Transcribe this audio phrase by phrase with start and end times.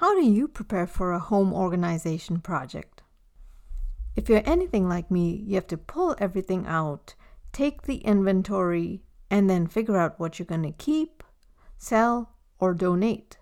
[0.00, 3.02] How do you prepare for a home organization project?
[4.14, 7.14] If you're anything like me, you have to pull everything out,
[7.50, 11.22] take the inventory, and then figure out what you're going to keep,
[11.78, 13.38] sell, or donate.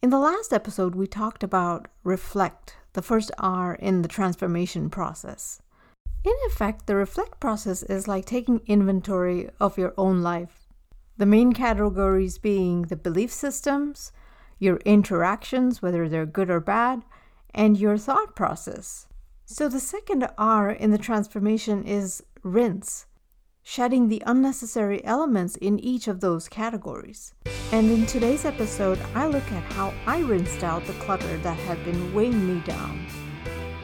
[0.00, 5.60] In the last episode, we talked about reflect, the first R in the transformation process.
[6.22, 10.68] In effect, the reflect process is like taking inventory of your own life.
[11.16, 14.12] The main categories being the belief systems,
[14.62, 17.02] your interactions, whether they're good or bad,
[17.52, 19.08] and your thought process.
[19.44, 23.06] So the second R in the transformation is rinse,
[23.64, 27.34] shedding the unnecessary elements in each of those categories.
[27.72, 31.84] And in today's episode, I look at how I rinsed out the clutter that had
[31.84, 33.04] been weighing me down.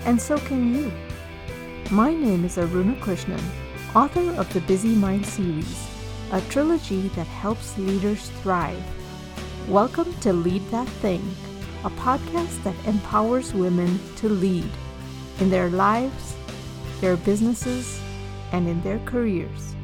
[0.05, 0.93] And so can you.
[1.91, 3.43] My name is Aruna Krishnan,
[3.97, 5.89] author of the Busy Mind series,
[6.31, 8.81] a trilogy that helps leaders thrive
[9.69, 11.23] Welcome to Lead That Thing,
[11.85, 14.71] a podcast that empowers women to lead
[15.41, 16.37] in their lives,
[17.03, 18.01] their businesses,
[18.51, 19.77] and in their careers.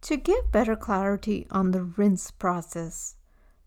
[0.00, 3.14] To give better clarity on the rinse process,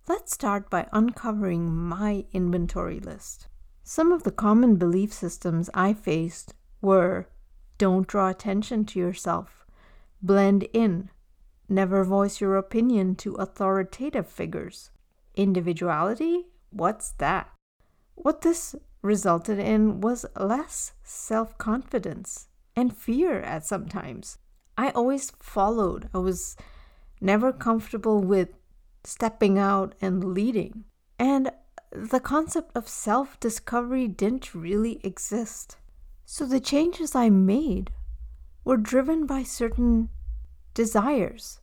[0.09, 3.47] let's start by uncovering my inventory list.
[3.81, 7.29] Some of the common belief systems I faced were
[7.77, 9.65] don't draw attention to yourself,
[10.21, 11.11] blend in,
[11.71, 14.91] Never voice your opinion to authoritative figures.
[15.35, 16.47] Individuality?
[16.69, 17.49] What's that?
[18.15, 24.37] What this resulted in was less self confidence and fear at some times.
[24.77, 26.09] I always followed.
[26.13, 26.57] I was
[27.21, 28.49] never comfortable with
[29.05, 30.83] stepping out and leading.
[31.17, 31.53] And
[31.89, 35.77] the concept of self discovery didn't really exist.
[36.25, 37.91] So the changes I made
[38.65, 40.09] were driven by certain
[40.73, 41.60] desires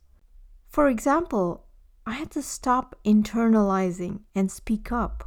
[0.68, 1.64] for example,
[2.06, 5.24] I had to stop internalizing and speak up.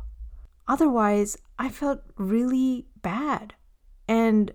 [0.68, 3.56] Otherwise, I felt really bad,
[4.08, 4.52] and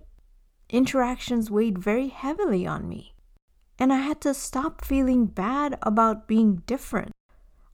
[0.71, 3.15] interactions weighed very heavily on me.
[3.79, 7.13] And I had to stop feeling bad about being different.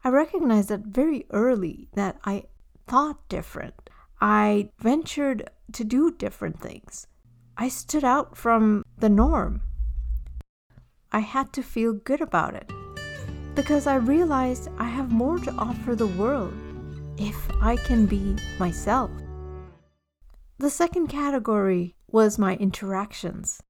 [0.05, 2.45] I recognized that very early that I
[2.87, 3.89] thought different.
[4.21, 7.07] I ventured to do different things.
[7.57, 9.63] I stood out from the norm.
[11.13, 12.73] I had to feel good about it
[13.55, 16.55] because I realized I have more to offer the world
[17.19, 19.11] if I can be myself.
[20.59, 23.63] The second category was my interactions.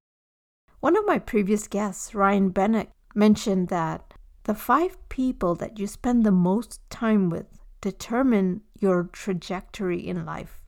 [0.80, 6.24] One of my previous guests, Ryan Bennett, mentioned that the five people that you spend
[6.24, 7.46] the most time with
[7.80, 10.62] determine your trajectory in life,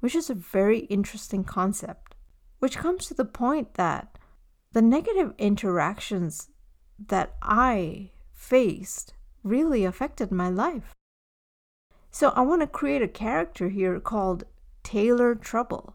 [0.00, 2.14] which is a very interesting concept,
[2.58, 4.18] which comes to the point that
[4.72, 6.48] the negative interactions
[7.08, 8.10] that I
[8.42, 9.14] faced
[9.44, 10.94] really affected my life.
[12.10, 14.44] So I want to create a character here called
[14.82, 15.94] Taylor Trouble.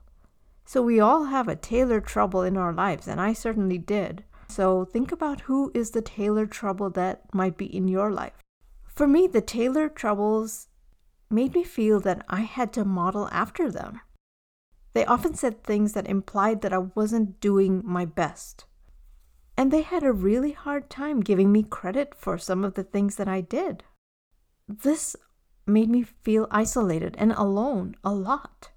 [0.65, 4.23] So we all have a Taylor Trouble in our lives, and I certainly did.
[4.47, 8.41] So think about who is the Taylor Trouble that might be in your life.
[8.85, 10.69] For me, the Taylor Troubles
[11.29, 13.99] made me feel that I had to model after them.
[14.93, 18.65] They often said things that implied that I wasn't doing my best.
[19.57, 23.15] And they had a really hard time giving me credit for some of the things
[23.15, 23.83] that I did.
[24.67, 25.15] This
[25.65, 28.69] made me feel isolated and alone a lot.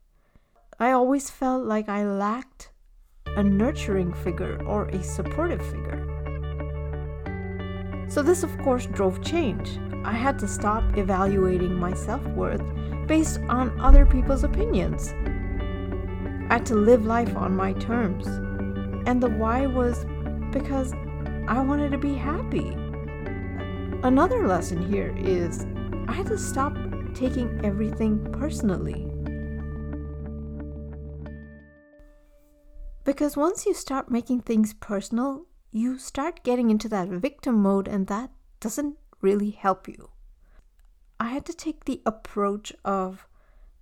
[0.78, 2.70] I always felt like I lacked
[3.26, 6.06] a nurturing figure or a supportive figure.
[8.08, 9.78] So, this of course drove change.
[10.04, 12.62] I had to stop evaluating my self worth
[13.06, 15.12] based on other people's opinions.
[16.48, 18.26] I had to live life on my terms.
[19.06, 20.06] And the why was
[20.50, 20.92] because
[21.46, 22.76] I wanted to be happy.
[24.02, 25.66] Another lesson here is
[26.08, 26.76] I had to stop
[27.14, 29.06] taking everything personally.
[33.04, 38.06] Because once you start making things personal, you start getting into that victim mode, and
[38.06, 38.30] that
[38.60, 40.10] doesn't really help you.
[41.18, 43.26] I had to take the approach of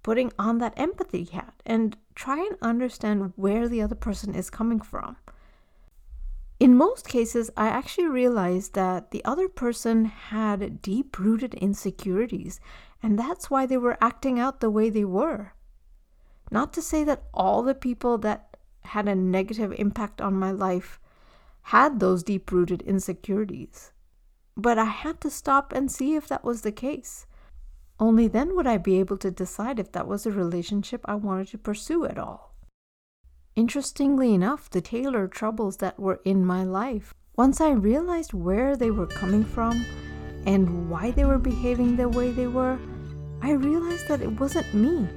[0.03, 4.81] putting on that empathy hat and try and understand where the other person is coming
[4.81, 5.17] from.
[6.61, 12.59] In most cases, I actually realized that the other person had deep rooted insecurities,
[13.01, 15.53] and that's why they were acting out the way they were.
[16.51, 20.99] Not to say that all the people that had a negative impact on my life
[21.63, 23.93] had those deep rooted insecurities,
[24.57, 27.27] but I had to stop and see if that was the case.
[28.01, 31.49] Only then would I be able to decide if that was a relationship I wanted
[31.49, 32.55] to pursue at all.
[33.59, 38.93] Interestingly enough, the Taylor troubles that were in my life, once I realized where they
[38.93, 39.85] were coming from
[40.47, 42.79] and why they were behaving the way they were,
[43.43, 45.09] I realized that it wasn't me.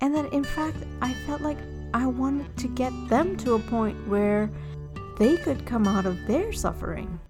[0.00, 1.58] And that in fact, I felt like
[1.94, 4.50] I wanted to get them to a point where
[5.20, 7.20] they could come out of their suffering.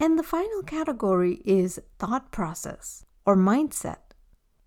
[0.00, 3.98] And the final category is thought process or mindset,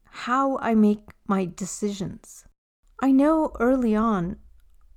[0.06, 2.46] how I make my decisions.
[3.02, 4.38] I know early on,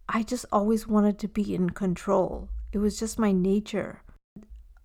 [0.09, 2.49] I just always wanted to be in control.
[2.73, 4.03] It was just my nature.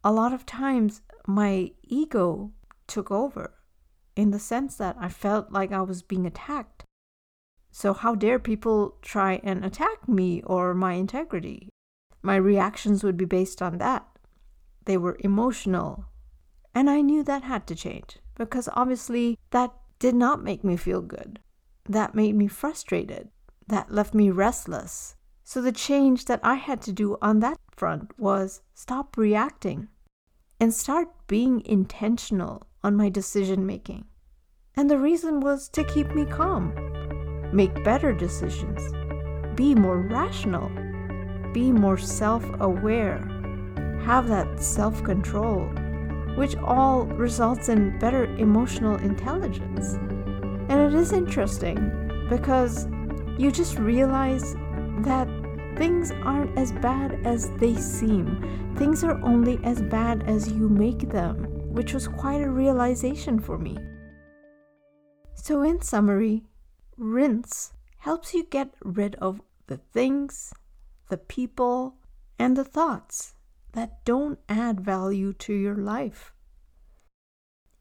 [0.04, 2.52] A lot of times, my ego
[2.88, 3.54] took over
[4.16, 6.84] in the sense that I felt like I was being attacked.
[7.72, 11.70] So, how dare people try and attack me or my integrity?
[12.22, 14.08] My reactions would be based on that.
[14.86, 16.06] They were emotional.
[16.74, 21.02] And I knew that had to change because obviously that did not make me feel
[21.02, 21.40] good.
[21.88, 23.30] That made me frustrated.
[23.70, 25.16] That left me restless.
[25.44, 29.90] So the change that I had to do on that front was stop reacting
[30.60, 34.06] and start being intentional on my decision making.
[34.76, 36.74] And the reason was to keep me calm,
[37.54, 38.82] make better decisions,
[39.56, 40.72] be more rational,
[41.54, 43.20] be more self aware,
[44.04, 45.60] have that self control,
[46.36, 49.94] which all results in better emotional intelligence.
[50.70, 52.88] And it is interesting because
[53.40, 54.54] you just realize
[55.00, 55.30] that
[55.78, 58.76] things aren't as bad as they seem.
[58.78, 63.58] Things are only as bad as you make them, which was quite a realization for
[63.58, 63.78] me.
[65.36, 66.44] So, in summary,
[66.98, 70.54] rinse helps you get rid of the things,
[71.08, 71.96] the people,
[72.38, 73.36] and the thoughts
[73.72, 76.34] that don't add value to your life.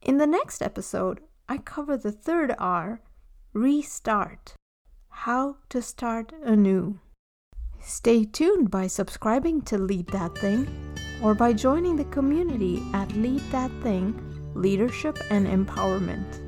[0.02, 3.00] In the next episode, I cover the third R
[3.52, 4.54] restart.
[5.22, 7.00] How to start anew.
[7.80, 10.68] Stay tuned by subscribing to Lead That Thing
[11.20, 14.14] or by joining the community at Lead That Thing
[14.54, 16.47] Leadership and Empowerment.